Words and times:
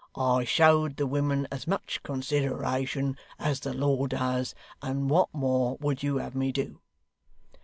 I 0.15 0.45
showed 0.45 0.97
the 0.97 1.05
women 1.05 1.47
as 1.51 1.67
much 1.67 2.01
consideration 2.01 3.17
as 3.37 3.59
the 3.59 3.71
law 3.71 4.07
does, 4.07 4.55
and 4.81 5.11
what 5.11 5.31
more 5.31 5.77
would 5.79 6.01
you 6.01 6.17
have 6.17 6.33
me 6.33 6.51
do?" 6.51 6.79